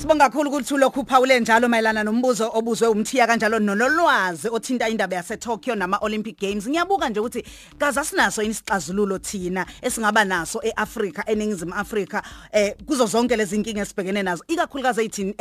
Sibonga 0.00 0.28
kakhulu 0.28 0.50
ukuthi 0.50 0.74
ulokhu 0.74 1.00
uphawule 1.00 1.40
njalo 1.40 1.68
mayelana 1.68 2.04
nombuzo 2.04 2.50
obuzwe 2.54 2.88
umthiya 2.88 3.26
kanjalo 3.26 3.58
nololwazi 3.58 4.48
othinta 4.48 4.88
indaba 4.88 5.16
yase 5.16 5.36
Tokyo 5.36 5.74
nama 5.74 5.98
Olympic 6.00 6.40
Games. 6.40 6.68
Ngiyabuka 6.68 7.08
nje 7.08 7.20
ukuthi 7.20 7.44
kaza 7.78 8.04
sinaso 8.04 8.42
isixazululo 8.42 9.18
thina 9.18 9.66
esingaba 9.82 10.24
naso 10.24 10.60
eAfrica 10.62 11.24
eningizimu 11.26 11.74
Africa 11.74 12.22
eh 12.52 12.74
kuzo 12.86 13.06
zonke 13.06 13.36
lezi 13.36 13.56
inkinga 13.56 13.82
esibhekene 13.82 14.22
nazo. 14.22 14.44
Ikakhulukazi 14.48 15.00
ezithini 15.00 15.34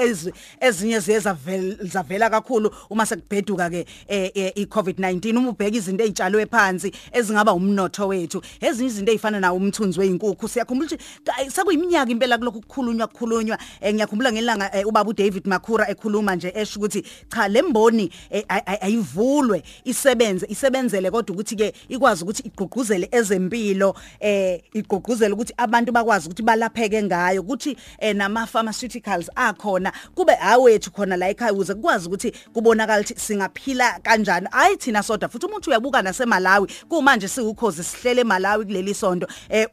ezinye 0.60 0.99
ziyeza 0.99 1.37
zavela 1.81 2.29
kakhulu 2.29 2.71
uma 2.90 3.06
sekubheduka 3.06 3.69
ke 3.69 3.85
eh 4.08 4.53
iCovid-19 4.56 5.37
uma 5.37 5.49
ubheka 5.49 5.78
izinto 5.78 6.03
ezitshalwe 6.03 6.46
phansi 6.46 6.92
ezingaba 7.12 7.53
umnotho 7.53 8.08
wethu 8.08 8.42
ezinye 8.62 8.87
izinto 8.90 9.12
ezifana 9.12 9.40
nawo 9.40 9.58
umthunzi 9.58 9.99
weinkukhu 9.99 10.47
siyakhumbula 10.47 10.90
ukuthi 10.90 11.51
sekuyiminyaka 11.51 12.12
impela 12.12 12.37
kulokhu 12.37 12.62
kukhulunywa 12.62 13.08
kukhulunywa 13.08 13.58
ngiyakhumbula 13.94 14.29
ngelanga 14.32 14.76
eh, 14.76 14.88
ubaba 14.88 15.10
uDavid 15.10 15.48
Makhura 15.48 15.90
ekhuluma 15.90 16.36
nje 16.36 16.54
esho 16.56 16.80
ukuthi 16.80 17.04
cha 17.30 17.48
lemboni 17.48 18.12
eh, 18.30 18.44
ayivulwe 18.82 19.64
isebenze 19.84 20.46
isebenzele 20.50 21.12
kodwa 21.12 21.34
ukuthi 21.34 21.56
ke 21.56 21.74
ikwazi 21.90 22.24
ukuthi 22.24 22.44
igqugquzele 22.48 23.10
ezempilo 23.12 23.96
eh 24.20 24.62
igqugquzele 24.73 25.34
ukuthi 25.34 25.54
abantu 25.58 25.92
bakwazi 25.92 26.26
ukuthi 26.28 26.44
balapheke 26.44 27.04
ngayo 27.04 27.42
ukuthi 27.42 27.78
eh, 28.00 28.16
nama 28.16 28.48
pharmaceuticals 28.48 29.30
akhona 29.36 29.92
kube 30.16 30.34
awethu 30.42 30.92
khona 30.92 31.18
la 31.18 31.30
ekhaya 31.30 31.54
ukuze 31.54 31.73
kukwazi 31.73 32.08
ukuthi 32.08 32.34
kubonakala 32.54 33.02
ukuthi 33.02 33.20
singaphila 33.20 34.00
kanjani. 34.00 34.48
Hayi 34.52 34.78
thina 34.78 35.04
soda 35.04 35.28
futhi 35.28 35.46
umuntu 35.46 35.70
uyabuka 35.70 36.02
naseMalawi 36.02 36.68
kumanje 36.90 37.28
siwukhozi 37.28 37.84
sihlele 37.84 38.22
eMalawi 38.22 38.66
kuleli 38.66 38.94
sonto. 38.94 39.28
Eh 39.50 39.68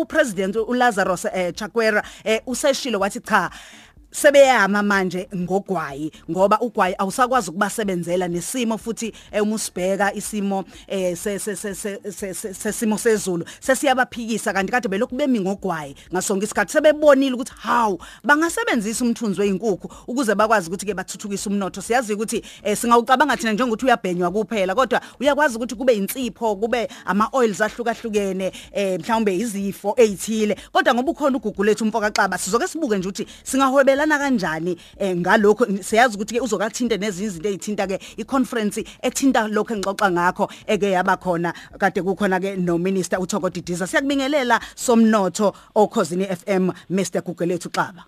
upresident 0.00 0.56
uLazarus 0.56 1.26
Chakwera 1.54 2.02
useshilo 2.46 3.00
wathi 3.00 3.20
cha 3.20 3.50
sebeyama 4.14 4.82
manje 4.82 5.28
ngogwayi 5.36 6.12
ngoba 6.30 6.58
ugwayi 6.60 6.94
awusakwazi 6.98 7.50
ukubasebenzela 7.50 8.28
nesimo 8.28 8.78
futhi 8.78 9.12
uma 9.42 9.54
usibheka 9.54 10.14
isimo 10.14 10.64
eh 10.86 11.16
sesimo 12.52 12.98
sezulu 12.98 13.44
sesiyabaphikisa. 13.60 14.52
Kanti 14.52 14.72
kade 14.72 14.88
belokhu 14.88 15.16
bemi 15.16 15.40
ngogwayi 15.40 15.94
ngasonke 16.12 16.44
isikhathi 16.44 16.72
sebebonile 16.72 17.34
ukuthi 17.34 17.52
hawu 17.62 17.98
bangasebenzisa 18.24 19.04
umthunzi 19.04 19.40
weinkukhu 19.40 19.90
ukuze 20.06 20.34
bakwazi 20.34 20.68
ukuthi 20.68 20.86
ke 20.86 20.94
bathuthukise 20.94 21.48
umnotho. 21.48 21.82
Siyazi 21.82 22.14
ukuthi 22.14 22.42
singawucabanga 22.76 23.36
thina 23.36 23.52
njengokuthi 23.52 23.86
uyabhenywa 23.86 24.30
kuphela 24.30 24.74
kodwa 24.74 25.00
uyakwazi 25.20 25.56
ukuthi 25.56 25.74
kube 25.74 25.94
insipho 25.94 26.56
kube 26.56 26.88
ama 27.04 27.28
oils 27.32 27.60
ahlukahlukene 27.60 28.52
eh 28.72 29.00
mhlawumbe 29.00 29.36
izifo 29.36 29.94
ezithile 29.96 30.56
kodwa 30.72 30.94
ngoba 30.94 31.10
ukhona 31.10 31.36
ugugu 31.36 31.64
lethu 31.64 31.84
umfoka 31.84 32.10
xaba 32.10 32.38
sizoke 32.38 32.68
sibuke 32.68 32.98
nje 32.98 33.08
ukuthi 33.08 33.26
singahwebela 33.42 34.03
uhlala 34.04 34.18
kanjani 34.18 34.76
eh, 34.98 35.16
ngalokho 35.16 35.66
siyazi 35.82 36.16
ukuthi 36.16 36.34
ke 36.34 36.40
uzokathinte 36.40 36.96
nezinye 36.96 37.26
izinto 37.26 37.48
ezithinta 37.48 37.86
ke 37.86 37.98
iconference 38.18 38.84
ethinta 39.02 39.48
lokho 39.48 39.74
engixoxa 39.74 40.10
ngakho 40.10 40.48
eke 40.66 40.90
yaba 40.90 41.16
khona. 41.16 41.52
Kade 41.78 42.02
kukhona 42.02 42.40
ke 42.40 42.56
no 42.56 42.78
minister 42.78 43.18
uThoko 43.18 43.50
Didiza. 43.50 43.86
Siyakubingelela 43.86 44.60
somnotho 44.76 45.54
okhosini 45.74 46.26
FM 46.26 46.70
Mr 46.90 47.22
Gugelethu 47.22 47.70
Xaba. 47.70 48.04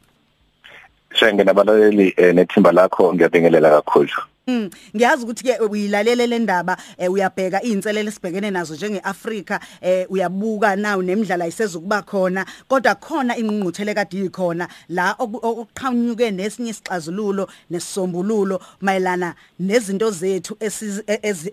Shenge 1.15 1.45
nabalaleli 1.45 2.15
eh, 2.17 2.35
nethimba 2.35 2.73
lakho 2.73 3.15
ngiyabingelela 3.15 3.71
kakhulu. 3.71 4.36
Mm 4.49 4.71
ngiyazi 4.97 5.25
ukuthi 5.25 5.45
ke 5.45 5.59
uyilalele 5.59 6.27
le 6.27 6.39
ndaba 6.39 6.77
eh, 6.99 7.13
uyabheka 7.13 7.63
izinselele 7.63 8.11
sibhekene 8.11 8.51
nazo 8.51 8.75
njengeAfrika 8.75 9.61
eh, 9.81 10.07
uyabuka 10.11 10.77
nawo 10.77 11.03
nemidlalo 11.03 11.45
ayisezukuba 11.45 12.03
khona 12.03 12.47
kodwa 12.69 12.95
khona 12.95 13.37
ingqungquthele 13.37 13.95
kade 13.95 14.25
ikhona 14.25 14.69
la 14.89 15.17
okuqhanyuke 15.19 16.31
nesinye 16.31 16.71
isixazululo 16.71 17.49
nesisombululo 17.71 18.61
mayelana 18.81 19.35
nezinto 19.59 20.11
zethu 20.11 20.57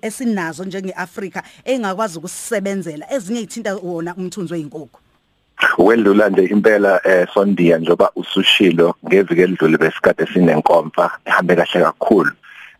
esinazo 0.01 0.65
njengeAfrika 0.65 1.43
engakwazi 1.65 2.17
ukusebenzela 2.17 3.11
ezinye 3.13 3.41
ithinta 3.41 3.75
wona 3.75 4.15
umthunzi 4.15 4.53
weinkukhu 4.53 4.99
Wedlula 5.77 6.29
nje 6.29 6.43
impela 6.45 7.01
eh 7.03 7.27
sondiya 7.33 7.77
njoba 7.77 8.11
usushilo 8.15 8.95
ngeviki 9.05 9.41
elidlule 9.41 9.77
besikade 9.77 10.25
sinenkomfa 10.33 11.11
ehambe 11.25 11.55
kahle 11.55 11.85
kakhulu. 11.85 12.31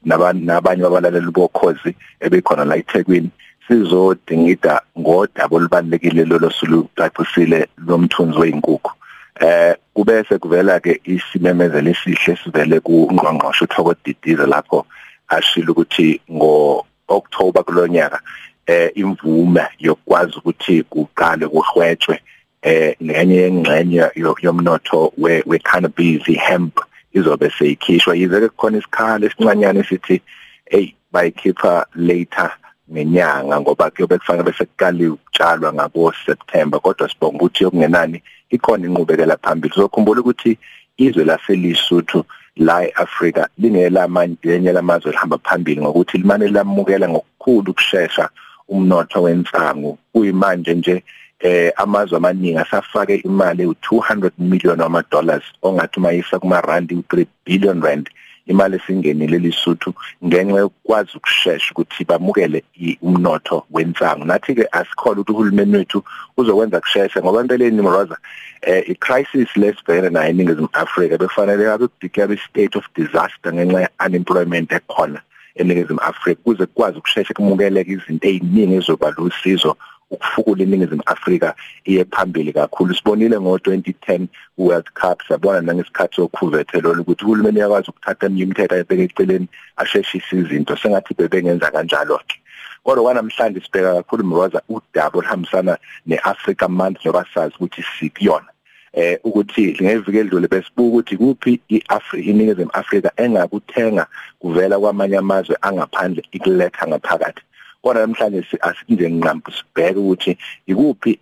Nabanye 0.05 0.81
babalaleli 0.83 1.31
bokhozi 1.31 1.95
ebekhona 2.19 2.65
la 2.65 2.75
eThekwini 2.77 3.29
sizodingida 3.67 4.81
ngodaba 4.99 5.55
olubalekile 5.55 6.25
lolo 6.25 6.49
sulucacisile 6.49 7.67
lomthunzi 7.87 8.37
weinkukhu 8.39 8.91
eh 9.39 9.75
kubese 9.93 10.37
kuvela 10.37 10.79
ke 10.79 11.01
isimemezelo 11.05 11.89
esihle 11.89 12.37
sivele 12.43 12.79
kuNgqongqoshe 12.79 13.63
uThoko 13.65 13.95
Didiza 14.05 14.45
lapho 14.45 14.85
ashilo 15.27 15.71
ukuthi 15.71 16.21
ngo 16.31 16.85
October 17.07 17.63
kulonyaka 17.63 18.19
eh 18.67 18.91
imvume 18.95 19.63
yokwazi 19.79 20.37
ukuthi 20.37 20.83
kuqale 20.83 21.47
kuhwetshwe 21.47 22.19
eh 22.61 22.95
nenye 22.99 23.35
yengxenye 23.35 24.03
yomnotho 24.41 25.13
we 25.17 25.59
cannabis 25.59 26.23
hemp 26.25 26.79
izobe 27.13 27.51
seyikhishwa. 27.57 28.15
Yize 28.15 28.49
kukhona 28.49 28.77
isikhala 28.77 29.25
esincanyane 29.25 29.83
sithi 29.83 30.21
hey 30.65 30.93
bayikhipha 31.11 31.85
later 31.95 32.51
ngenyanga 32.91 33.61
ngoba 33.61 33.89
kuyobe 33.91 34.17
kufanele 34.17 34.43
bese 34.43 34.65
kuqali 34.65 35.07
ukutshalwa 35.07 35.73
ngabo 35.73 36.13
September 36.25 36.79
kodwa 36.79 37.09
sibonga 37.09 37.35
ukuthi 37.35 37.63
yokungenani 37.63 38.23
ikhona 38.49 38.87
inqubekela 38.87 39.37
phambili. 39.37 39.73
Sokhumbula 39.75 40.21
ukuthi 40.21 40.57
izwe 40.97 41.23
laselisuthu 41.23 42.25
la 42.55 42.83
eAfrika 42.87 43.49
lingela 43.57 44.03
amanye 44.03 44.71
lamazwe 44.71 45.11
lihamba 45.11 45.37
phambili 45.37 45.81
ngokuthi 45.81 46.17
limane 46.17 46.47
lamukela 46.47 47.09
ngokukhulu 47.09 47.71
ukusheshsha 47.71 48.29
umnotho 48.67 49.21
wensangu 49.21 49.97
kuyimanje 50.13 50.73
nje 50.73 51.03
eh 51.43 51.71
amazwe 51.75 52.17
amaningi 52.17 52.57
asafake 52.57 53.15
imali 53.15 53.65
u200 53.65 54.31
million 54.37 54.81
wama 54.81 55.03
dollars 55.11 55.43
ongathi 55.61 55.99
mayisa 55.99 56.39
kuma 56.39 56.61
rand 56.61 56.91
u3 56.91 57.25
billion 57.45 57.81
rand 57.81 58.09
imali 58.47 58.75
esingenile 58.75 59.37
lisuthu 59.37 59.93
ngenxa 60.25 60.57
yokwazi 60.57 61.11
ukusheshsha 61.15 61.71
ukuthi 61.71 62.05
bamukele 62.05 62.63
umnotho 63.01 63.65
wensangu 63.71 64.25
nathi 64.25 64.55
ke 64.55 64.67
asikholwa 64.71 65.21
ukuthi 65.21 65.31
uhulumeni 65.31 65.77
wethu 65.77 66.03
uzokwenza 66.37 66.79
kusheshsha 66.79 67.21
ngoba 67.21 67.41
empeleni 67.41 67.81
mroza 67.81 68.17
eh 68.61 68.89
icrisis 68.89 69.49
lesibhekene 69.55 70.09
nayo 70.09 70.29
eningizimu 70.29 70.69
Afrika 70.73 71.17
befanele 71.17 71.71
abe 71.71 71.87
declare 72.01 72.37
state 72.49 72.75
of 72.75 72.85
disaster 72.95 73.53
ngenxa 73.53 73.81
ye 73.81 73.89
unemployment 74.05 74.71
ekhona 74.71 75.21
eningizimu 75.55 75.99
Afrika 75.99 76.41
kuze 76.43 76.65
kukwazi 76.65 76.97
ukusheshsha 76.97 77.33
kumukeleke 77.33 77.91
izinto 77.91 78.27
eziningi 78.27 78.75
ezoba 78.75 79.11
lusizo 79.17 79.77
ukufukula 80.13 80.63
iningizimu 80.63 81.03
Afrika 81.05 81.55
iye 81.85 82.05
phambili 82.05 82.53
kakhulu. 82.53 82.95
Sibonile 82.95 83.37
ngo2010 83.37 84.27
World 84.57 84.89
Cup 84.93 85.21
sabona 85.27 85.61
nangesikhathi 85.61 86.15
sokhuvethelo 86.15 86.91
ukuthi 87.01 87.25
uhulumeni 87.25 87.59
yakwazi 87.59 87.89
ukuthatha 87.89 88.25
eminye 88.25 88.43
imithetho 88.43 88.75
ayibeka 88.75 89.03
eceleni 89.03 89.47
asheshise 89.81 90.35
izinto 90.37 90.77
sengathi 90.77 91.13
bebengenza 91.17 91.71
kanjalo 91.71 92.17
ke 92.27 92.37
kodwa 92.83 93.03
kwanamhlanje 93.03 93.61
sibheka 93.61 93.95
kakhulu 93.95 94.23
mroza 94.23 94.61
udaba 94.69 95.19
olhambisana 95.19 95.77
neAfrica 96.05 96.67
Month 96.69 96.99
njengoba 96.99 97.25
sazi 97.33 97.55
ukuthi 97.55 97.83
sikuyona. 97.99 98.45
Eh 98.93 99.19
ukuthi 99.23 99.77
ngeviki 99.81 100.17
edlule 100.17 100.47
besibuka 100.47 100.87
ukuthi 100.87 101.17
kuphi 101.17 101.59
iAfrika 101.69 102.29
iningizimu 102.29 102.71
Afrika 102.73 103.11
engakuthenga 103.17 104.07
kuvela 104.39 104.79
kwamanye 104.79 105.17
amazwe 105.17 105.57
angaphandle 105.61 106.23
ikuletha 106.31 106.87
ngaphakathi. 106.87 107.41
Kodwa 107.83 108.01
namhlanje 108.07 108.57
asinje 108.61 109.09
nqampu 109.09 109.51
sibheke 109.51 109.99
ukuthi 109.99 110.31
ikuphi 110.67 111.19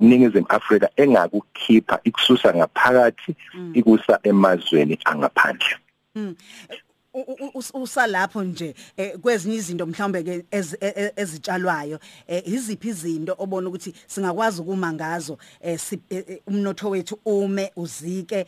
iningizimu 0.00 0.46
Afrika 0.48 0.88
engakukhipha 0.96 2.00
ikususa 2.04 2.54
ngaphakathi 2.54 3.36
mm. 3.54 3.72
ikusa 3.74 4.18
emazweni 4.22 4.98
angaphandle 5.04 5.76
mm. 6.14 6.34
Usalapho 7.74 8.44
nje 8.44 8.74
eh, 8.96 9.18
kwezinye 9.18 9.56
izinto 9.56 9.86
mhlawumbe 9.86 10.44
e, 10.50 10.64
e, 10.80 11.12
ezitshalwayo 11.16 11.98
eh, 12.26 12.48
iziphi 12.48 12.88
izinto 12.88 13.34
obona 13.38 13.68
ukuthi 13.68 13.94
singakwazi 14.06 14.60
ukuma 14.60 14.92
ngazo 14.92 15.38
eh, 15.60 15.80
umnotho 16.46 16.90
wethu 16.90 17.18
ume 17.24 17.72
uzike 17.76 18.46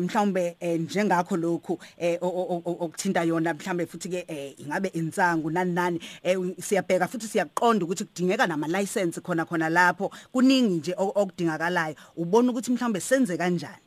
mhlawumbe 0.00 0.56
njengakho 0.78 1.36
lokhu 1.36 1.78
okuthinta 2.22 3.22
yona 3.22 3.54
mhlawumbe 3.54 3.86
futhi 3.86 4.08
ke 4.08 4.54
ingabe 4.58 4.88
insangu 4.88 5.50
nani 5.50 5.72
nani 5.72 6.00
siyabheka 6.60 7.08
futhi 7.08 7.28
siyaqonda 7.28 7.84
ukuthi 7.84 8.04
kudingeka 8.04 8.46
nama 8.46 8.66
license 8.68 9.20
khona 9.20 9.44
khona 9.44 9.68
lapho 9.68 10.10
kuningi 10.32 10.74
nje 10.74 10.94
okudingakalayo. 10.96 11.94
Ubona 12.16 12.50
ukuthi 12.50 12.70
mhlawumbe 12.70 13.00
senze 13.00 13.36
kanjani? 13.36 13.85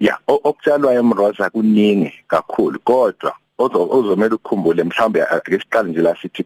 Ya 0.00 0.18
okutshalwayo 0.26 1.00
emroza 1.00 1.50
kuningi 1.50 2.12
kakhulu 2.28 2.78
kodwa 2.80 3.32
ozomela 3.58 4.34
ukukhumbule 4.34 4.84
mhlawumbe 4.84 5.22
ake 5.22 5.58
siqale 5.58 5.90
nje 5.90 6.02
la 6.02 6.16
sithi 6.16 6.44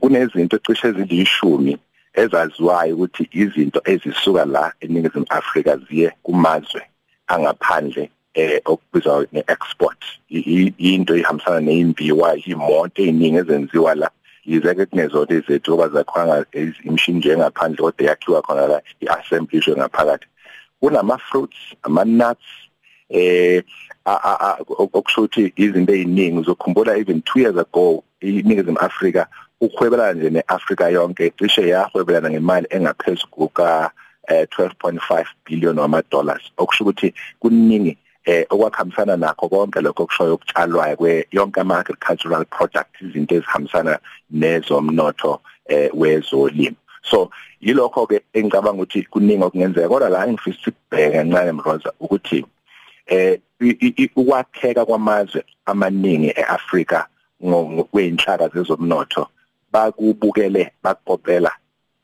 kunezinto 0.00 0.56
ecishe 0.56 0.88
ezilishumi 0.88 1.78
ezaziwayo 2.14 2.94
ukuthi 2.94 3.28
izinto 3.32 3.80
ezisuka 3.84 4.44
la 4.44 4.72
eningizimu 4.80 5.26
Afrika 5.28 5.76
ziye 5.76 6.12
kumazwe 6.22 6.82
angaphandle 7.26 8.10
eh 8.34 8.60
okubizwa 8.64 9.26
ngeexport 9.34 10.00
into 10.78 11.16
ihambisana 11.16 11.60
neimbiwa 11.60 12.36
imoto 12.36 13.02
eziningi 13.02 13.38
ezenziwa 13.38 13.94
la. 13.94 14.10
Yize 14.44 14.74
ke 14.74 14.86
kunezona 14.86 15.34
izethu 15.34 15.74
ngoba 15.74 15.88
zakhwanga 15.88 16.46
imishini 16.84 17.18
njengaphandle 17.18 17.82
kodwa 17.82 18.06
yakhiwa 18.06 18.42
khona 18.42 18.66
la 18.66 18.82
iassembly 19.00 19.58
isho 19.58 19.76
ngaphakathi. 19.76 20.26
Kunama 20.80 21.18
fruits 21.18 21.58
ama 21.82 22.04
nuts 22.04 22.46
eh 23.08 23.62
okusho 24.78 25.20
ukuthi 25.20 25.52
izinto 25.56 25.94
eziningi 25.94 26.38
uzokhumbula 26.38 26.96
even 26.96 27.18
2 27.18 27.40
years 27.40 27.58
ago 27.58 28.04
iningizimu 28.20 28.78
Afrika 28.78 29.26
ukhwebelana 29.60 30.12
nje 30.12 30.30
neAfrika 30.30 30.88
yonke 30.88 31.32
cishe 31.38 31.68
yahwebelana 31.68 32.30
ngemali 32.30 32.66
engaphezulu 32.70 33.30
kuka 33.30 33.90
12.5 34.28 35.20
eh, 35.20 35.26
billion 35.46 35.78
wama 35.78 36.02
dollars 36.10 36.42
okusho 36.56 36.84
ukuthi 36.84 37.14
kuningi 37.38 37.98
eh 38.24 38.46
okwakhambisana 38.50 39.16
nakho 39.16 39.48
konke 39.48 39.80
lokho 39.80 40.06
kushoyo 40.06 40.34
ukutshalwayo 40.34 40.96
kwe 40.96 41.26
yonke 41.32 41.60
ama 41.60 41.78
agricultural 41.78 42.44
products 42.44 43.02
izinto 43.02 43.34
ezihambisana 43.34 43.98
nezomnotho 44.30 45.40
eh 45.66 45.90
wezolimo. 45.94 46.76
So 47.02 47.30
yilokho 47.60 48.06
ke 48.06 48.20
engicabanga 48.32 48.82
ukuthi 48.82 49.02
kuningi 49.02 49.44
okungenzeka 49.44 49.88
kodwa 49.88 50.08
la 50.08 50.26
engifisa 50.26 50.70
ukubheka 50.70 51.16
kancane 51.16 51.52
mroza 51.52 51.92
ukuthi 52.00 52.44
eh 53.06 53.40
ukwakheka 54.16 54.84
kwamazwe 54.84 55.44
amaningi 55.66 56.30
eAfrika 56.36 57.06
ngokweinhlaka 57.44 58.48
zezomnotho 58.48 59.28
bakubukele 59.72 60.72
bakopela 60.82 61.52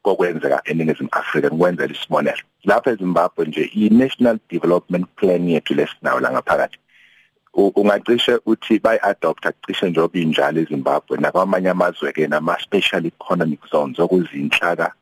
kokwenzeka 0.07 0.63
eningizimu 0.65 1.09
Afrika 1.13 1.49
ngokwenzela 1.49 1.93
isibonelo. 1.95 2.45
Lapha 2.65 2.91
eZimbabwe 2.91 3.47
nje 3.47 3.63
i-National 3.75 4.39
Development 4.51 5.07
Plan 5.17 5.49
yethu 5.49 5.75
lesinawo 5.75 6.21
la 6.21 6.33
ngaphakathi 6.33 6.79
ungacishe 7.57 8.39
uthi 8.47 8.79
bayi-adopta 8.79 9.53
cishe 9.67 9.91
njengoba 9.91 10.19
injalo 10.19 10.61
eZimbabwe 10.61 11.17
nakwamanye 11.19 11.71
amazwe 11.71 12.13
ke 12.13 12.27
nama-special 12.29 13.07
economic 13.07 13.61
zones 13.71 13.99
okuzinhlaka 13.99 14.93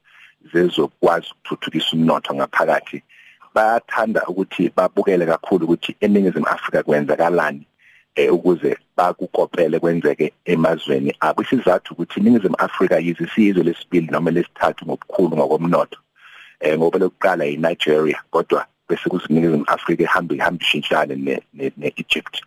zezokwazi 0.52 1.26
ukuthuthukisa 1.32 1.90
umnotho 1.96 2.34
ngaphakathi. 2.34 3.02
Bayathanda 3.54 4.20
ukuthi 4.30 4.72
babukele 4.76 5.26
kakhulu 5.26 5.64
ukuthi 5.64 5.96
eningizimu 6.00 6.46
Afrika 6.46 6.82
kwenzakalani 6.82 7.66
eh 8.14 8.34
ukuze 8.34 8.78
bakukopele 8.96 9.78
kwenzeke 9.78 10.32
emazweni 10.44 11.16
abo. 11.20 11.42
Isizathu 11.42 11.92
ukuthi 11.94 12.20
iningizimu 12.20 12.56
Afrika 12.58 12.98
yize 12.98 13.26
siyizwe 13.34 13.62
lesibili 13.62 14.06
noma 14.10 14.30
lesithathu 14.30 14.86
ngobukhulu 14.86 15.36
ngokomnotho 15.36 15.98
eh 16.60 16.78
ngoba 16.78 16.98
lokuqala 16.98 17.44
yiNigeria 17.44 18.22
kodwa 18.30 18.66
bese 18.88 19.08
kuziningizimu 19.08 19.64
Afrika 19.66 20.02
ehamba 20.02 20.34
ihamba 20.34 20.62
ishintshane 20.64 21.14
neEgypt. 21.76 22.42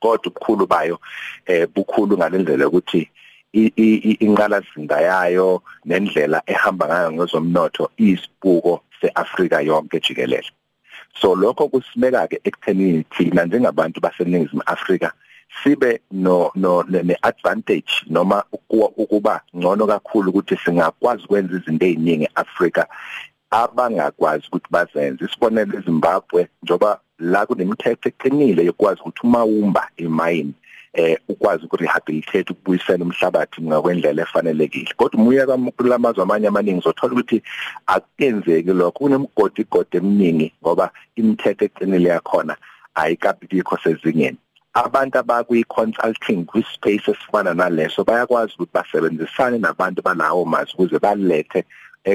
Kodwa 0.00 0.26
ubukhulu 0.26 0.66
bayo 0.66 1.00
eh 1.46 1.66
bukhulu 1.74 2.16
ngalendlela 2.16 2.68
ukuthi 2.68 3.08
inqalazinda 3.52 5.00
yayo 5.00 5.62
nendlela 5.84 6.42
ehamba 6.46 6.86
ngayo 6.86 7.12
ngezomnotho 7.12 7.90
isibuko 7.96 8.82
seAfrika 9.00 9.60
yonke 9.60 10.00
jikelele. 10.00 10.50
So 11.20 11.34
lokho 11.34 11.68
kusibeka 11.68 12.28
ke 12.28 12.40
ekuthenini 12.44 13.04
thina 13.10 13.44
njengabantu 13.44 14.00
baseningizimu 14.00 14.62
Afrika 14.66 15.12
sibe 15.62 16.00
no 16.10 16.50
no 16.54 16.82
neadvantage 16.82 17.92
noma 18.08 18.44
ukuba 18.70 19.40
ngcono 19.56 19.86
kakhulu 19.86 20.30
ukuthi 20.30 20.56
singakwazi 20.64 21.24
ukwenza 21.24 21.56
izinto 21.56 21.86
eziningi 21.86 22.24
eAfrika 22.24 22.86
abangakwazi 23.60 24.44
ukuthi 24.48 24.68
bazenze 24.70 25.24
isibonelo 25.24 25.78
eZimbabwe 25.78 26.40
njoba 26.62 26.90
la 27.18 27.46
kunemithetho 27.46 28.08
eqinile 28.08 28.64
yokwazi 28.68 29.00
ukuthi 29.00 29.20
uma 29.24 29.44
umba 29.44 29.82
imayini 29.96 30.54
eh 30.94 31.18
ukwazi 31.28 31.64
ukurehabilitate 31.64 32.52
ukubuyisela 32.52 33.04
umhlabathi 33.04 33.62
ngokwendlela 33.62 34.22
efanelekile. 34.22 34.92
Kodwa 34.96 35.20
umuya 35.20 35.46
kulamazwe 35.76 36.22
amanye 36.22 36.46
amaningi 36.48 36.80
uzothola 36.80 37.12
ukuthi 37.12 37.42
akenzeki 37.86 38.72
lokho. 38.72 38.98
Kunemigodi 38.98 39.62
igodi 39.62 39.96
eminingi 39.96 40.52
ngoba 40.62 40.90
imithetho 41.16 41.64
eqinile 41.64 42.08
yakhona 42.08 42.56
ayikabikho 42.94 43.78
sezingeni. 43.82 44.38
Abantu 44.74 45.18
abakwi-consulting 45.18 46.44
kwi-space 46.44 47.08
esifana 47.08 47.54
naleso 47.54 48.04
bayakwazi 48.04 48.52
ukuthi 48.54 48.72
basebenzisane 48.74 49.58
nabantu 49.58 50.02
balawo 50.02 50.44
mazwi 50.44 50.74
ukuze 50.74 50.98
balethe 50.98 51.64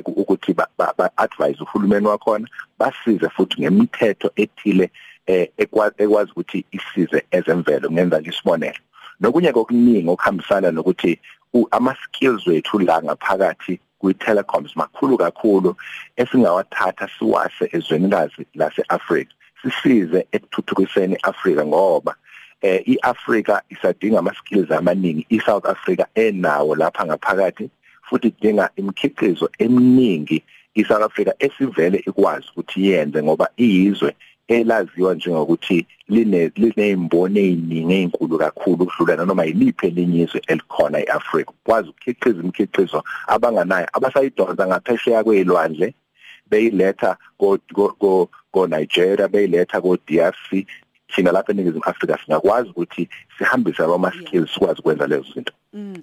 ukuthi 0.05 0.53
ba-advise 0.53 1.63
uhulumeni 1.63 2.07
wakhona 2.07 2.47
basize 2.79 3.29
futhi 3.29 3.61
ngemithetho 3.61 4.31
ethile 4.35 4.91
eh 5.27 5.47
ekwazi 5.57 6.31
ukuthi 6.31 6.65
isize 6.71 7.23
ezemvelo 7.31 7.91
ngenza 7.91 8.19
nje 8.19 8.29
isibonelo. 8.29 8.81
Nokunye 9.19 9.51
kokuningi 9.53 10.09
okuhambisana 10.09 10.71
nokuthi 10.71 11.19
ama 11.71 11.95
skills 12.03 12.47
wethu 12.47 12.79
la 12.79 13.01
ngaphakathi 13.01 13.79
kwi-telecoms 13.99 14.75
makhulu 14.75 15.17
kakhulu 15.17 15.75
esingawathatha 16.15 17.09
siwase 17.19 17.69
ezweni 17.71 18.07
lazi 18.07 18.45
lase-Africa 18.55 19.31
sisize 19.61 20.27
ekuthuthukiseni 20.31 21.15
iAfrika 21.15 21.65
ngoba 21.65 22.15
eh 22.61 22.81
iAfrika 22.85 23.61
isadinga 23.69 24.19
ama 24.19 24.33
skills 24.33 24.71
amaningi 24.71 25.25
iSouth 25.29 25.65
Africa 25.65 26.05
enawo 26.15 26.75
lapha 26.75 27.05
ngaphakathi. 27.05 27.69
Futhi 28.09 28.27
idinga 28.27 28.69
imikhiqizo 28.75 29.49
eminingi 29.59 30.43
iSouth 30.75 31.03
Africa 31.03 31.31
esivele 31.39 31.97
ikwazi 32.07 32.47
ukuthi 32.51 32.87
yenze 32.87 33.23
ngoba 33.23 33.49
iyizwe 33.57 34.15
elaziwa 34.47 35.13
njengokuthi 35.15 35.85
line 36.07 36.51
lineyimbono 36.55 37.39
eziningi 37.39 37.93
ezinkulu 37.93 38.37
kakhulu 38.37 38.83
ukudlula 38.83 39.25
noma 39.25 39.43
yiliphi 39.45 39.87
elinyizwe 39.87 40.41
elikhona 40.47 40.99
eAfrika 40.99 41.51
kwazi 41.63 41.89
ukukhiqiza 41.89 42.39
imikhiqizo 42.39 43.03
abanganayo 43.27 43.87
abasayidonsa 43.93 44.67
ngaphesheya 44.67 45.23
kwezilwandle 45.23 45.93
beyiletha 46.49 47.17
ko 47.39 47.57
ko 47.99 48.29
ko 48.51 48.67
Nigeria 48.67 49.27
beyiletha 49.27 49.81
ko 49.81 49.97
DRC 50.07 50.65
thina 51.11 51.31
lapha 51.31 51.51
eningizimu 51.51 51.83
Afrika 51.83 52.19
singakwazi 52.25 52.69
ukuthi 52.69 53.09
sihambise 53.37 53.83
ama 53.83 54.11
skills 54.11 54.53
sikwazi 54.53 54.79
ukwenza 54.79 55.07
lezo 55.07 55.25
zinto 55.33 55.53
mm. 55.73 56.01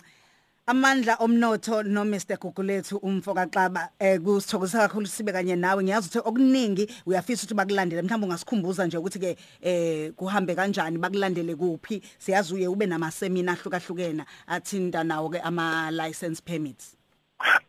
Amandla 0.67 1.17
omnotho 1.21 1.83
no 1.83 2.05
Mr 2.05 2.39
Gugulethu 2.39 2.97
umfoka 3.03 3.47
xaba 3.53 3.91
eh 4.01 4.19
kusithokozisa 4.19 4.89
kakhulu 4.89 5.07
sibe 5.07 5.33
kanye 5.33 5.57
nawe. 5.57 5.85
Ngiyazi 5.85 6.09
ukuthi 6.09 6.29
okuningi 6.29 6.89
uyafisa 7.07 7.43
ukuthi 7.43 7.55
bakulandele. 7.55 8.03
Mhlawumbe 8.03 8.27
ungasikhumbuza 8.27 8.87
nje 8.87 8.97
ukuthi 8.97 9.19
ke 9.19 9.37
eh 9.61 10.13
kuhambe 10.17 10.55
kanjani 10.55 10.99
bakulandele 10.99 11.55
kuphi. 11.55 12.01
Siyazi 12.19 12.55
uye 12.55 12.69
ube 12.69 12.87
nama 12.87 13.11
seminar 13.11 13.59
ahlukahlukene 13.59 14.25
athinta 14.47 15.05
nawo 15.05 15.29
ke 15.29 15.41
ama 15.41 15.91
license 15.91 16.41
permits. 16.41 16.97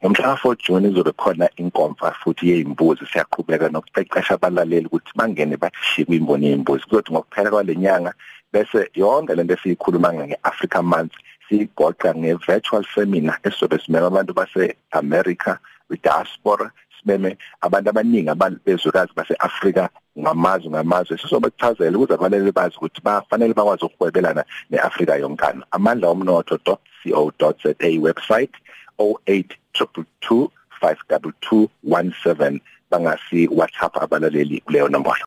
Ngomhla 0.01 0.37
ka4 0.37 0.55
June 0.65 0.89
izobe 0.89 1.11
khona 1.11 1.49
inkomfa 1.57 2.15
futhi 2.23 2.49
yezimbuzi 2.49 3.05
siyaqhubeka 3.11 3.69
nokuqeqesha 3.69 4.33
abalaleli 4.33 4.85
ukuthi 4.85 5.11
bangene 5.15 5.57
bashiye 5.57 6.05
kwimboni 6.05 6.45
yezimbuzi 6.45 6.83
kuzothi 6.85 7.11
ngokuphela 7.11 7.51
kwalenyanga 7.51 8.13
bese 8.53 8.89
yonke 8.95 9.35
lento 9.35 9.53
esiyikhuluma 9.53 10.13
ngeAfrica 10.13 10.81
month 10.81 11.11
sigoqa 11.49 12.13
nge-virtual 12.15 12.83
seminar 12.95 13.39
esobe 13.43 13.77
simeme 13.79 14.07
abantu 14.07 14.33
base-America 14.33 15.57
kwi-diaspora 15.87 16.71
simeme 16.99 17.37
abantu 17.61 17.89
abaningi 17.89 18.31
bezwekazi 18.65 19.13
base-Afrika 19.15 19.89
ngamazwe 20.19 20.69
ngamazwe. 20.71 21.17
Sizobe 21.17 21.49
kuchazela 21.49 21.97
ukuze 21.97 22.13
abalele 22.13 22.51
bazi 22.51 22.75
ukuthi 22.77 23.01
bafanele 23.01 23.53
bakwazi 23.53 23.85
ukuhwebelana 23.85 24.43
ne-Afrika 24.69 25.15
yonkana. 25.15 25.65
Amandla 25.71 26.09
omnotho.co.za 26.09 27.89
website 28.01 28.53
0822 28.99 30.49
52217 30.81 32.59
bangasi 32.91 33.47
WhatsApp 33.47 33.97
abalaleli 33.97 34.61
kuleyo 34.61 34.87
nombolo. 34.87 35.23